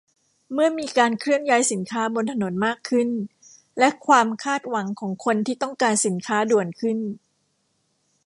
[0.53, 3.09] เมื่อมีการเคลื่อนย้ายสินค้าบนถนนมากขึ้น
[3.79, 6.97] และความคาดหวังของคนที่ต้องการสินค้าด่วนขึ้น